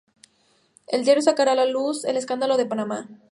[0.87, 3.07] El diario sacará a la luz el escándalo de Panamá.